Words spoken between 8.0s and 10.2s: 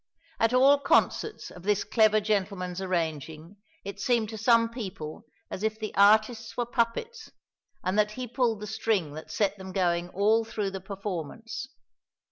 he pulled the string that set them going